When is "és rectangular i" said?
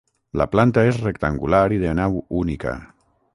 0.91-1.79